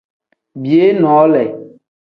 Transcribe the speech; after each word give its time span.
Biyee 0.61 0.91
noole. 1.01 1.43